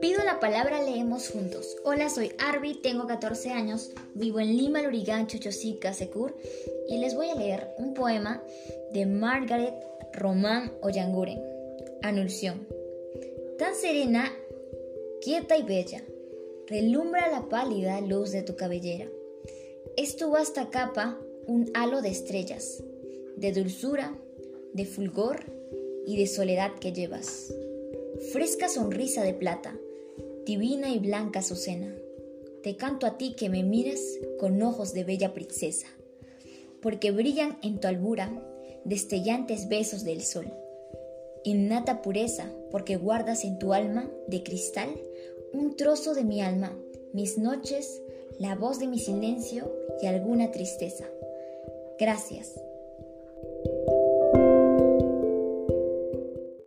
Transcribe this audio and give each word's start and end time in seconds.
Pido 0.00 0.24
la 0.24 0.40
palabra, 0.40 0.82
leemos 0.82 1.28
juntos. 1.28 1.76
Hola, 1.84 2.08
soy 2.10 2.32
Arby, 2.38 2.74
tengo 2.74 3.06
14 3.06 3.50
años, 3.50 3.92
vivo 4.14 4.40
en 4.40 4.56
Lima, 4.56 4.82
Lurigancho, 4.82 5.38
Chochosica, 5.38 5.92
Secur, 5.92 6.36
y 6.88 6.98
les 6.98 7.14
voy 7.14 7.30
a 7.30 7.36
leer 7.36 7.68
un 7.78 7.94
poema 7.94 8.42
de 8.92 9.06
Margaret 9.06 9.74
Román 10.12 10.72
Ollanguren, 10.82 11.40
Anulsión. 12.02 12.66
Tan 13.58 13.76
serena, 13.76 14.32
quieta 15.20 15.56
y 15.56 15.62
bella, 15.62 16.02
relumbra 16.66 17.30
la 17.30 17.48
pálida 17.48 18.00
luz 18.00 18.32
de 18.32 18.42
tu 18.42 18.56
cabellera. 18.56 19.06
Es 19.96 20.16
tu 20.16 20.30
vasta 20.30 20.70
capa 20.70 21.20
un 21.46 21.70
halo 21.74 22.02
de 22.02 22.08
estrellas, 22.08 22.82
de 23.36 23.52
dulzura, 23.52 24.18
de 24.72 24.84
fulgor 24.84 25.56
y 26.06 26.16
de 26.16 26.26
soledad 26.26 26.72
que 26.80 26.92
llevas. 26.92 27.52
Fresca 28.32 28.68
sonrisa 28.68 29.22
de 29.22 29.34
plata, 29.34 29.78
divina 30.46 30.90
y 30.90 30.98
blanca 30.98 31.40
azucena, 31.40 31.94
te 32.62 32.76
canto 32.76 33.06
a 33.06 33.18
ti 33.18 33.34
que 33.34 33.48
me 33.48 33.62
miras 33.62 34.00
con 34.38 34.62
ojos 34.62 34.92
de 34.92 35.04
bella 35.04 35.34
princesa, 35.34 35.86
porque 36.80 37.10
brillan 37.10 37.58
en 37.62 37.78
tu 37.78 37.88
albura 37.88 38.32
destellantes 38.84 39.68
besos 39.68 40.04
del 40.04 40.22
sol. 40.22 40.52
Innata 41.44 42.02
pureza, 42.02 42.50
porque 42.70 42.96
guardas 42.96 43.44
en 43.44 43.58
tu 43.58 43.72
alma 43.72 44.10
de 44.26 44.42
cristal 44.42 44.90
un 45.52 45.76
trozo 45.76 46.14
de 46.14 46.24
mi 46.24 46.40
alma, 46.40 46.76
mis 47.12 47.38
noches, 47.38 48.02
la 48.38 48.54
voz 48.54 48.78
de 48.78 48.86
mi 48.86 48.98
silencio 48.98 49.72
y 50.02 50.06
alguna 50.06 50.50
tristeza. 50.50 51.04
Gracias. 51.98 52.60